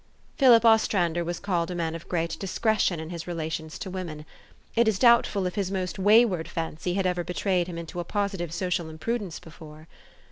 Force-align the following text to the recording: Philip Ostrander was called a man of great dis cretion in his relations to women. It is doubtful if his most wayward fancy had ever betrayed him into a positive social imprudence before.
Philip 0.35 0.65
Ostrander 0.65 1.23
was 1.23 1.39
called 1.39 1.69
a 1.69 1.75
man 1.75 1.93
of 1.93 2.09
great 2.09 2.35
dis 2.39 2.57
cretion 2.57 2.97
in 2.99 3.11
his 3.11 3.27
relations 3.27 3.77
to 3.77 3.91
women. 3.91 4.25
It 4.75 4.87
is 4.87 4.97
doubtful 4.97 5.45
if 5.45 5.53
his 5.53 5.69
most 5.69 5.99
wayward 5.99 6.47
fancy 6.47 6.95
had 6.95 7.05
ever 7.05 7.23
betrayed 7.23 7.67
him 7.67 7.77
into 7.77 7.99
a 7.99 8.03
positive 8.03 8.51
social 8.51 8.89
imprudence 8.89 9.39
before. 9.39 9.87